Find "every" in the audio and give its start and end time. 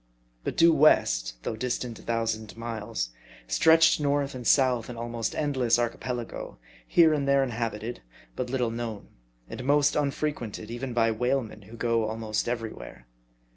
12.49-12.73